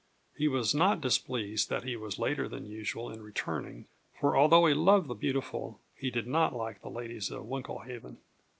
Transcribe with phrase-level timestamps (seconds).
[0.35, 3.85] He was not displeased that he was later than usual in returning;
[4.19, 8.17] for although he loved the beautiful, he did not like the ladies of Winklehaven.